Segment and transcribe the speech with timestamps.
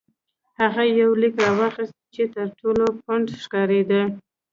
[0.59, 4.01] هغه یو لیک راواخیست چې تر ټولو پڼد ښکارېده.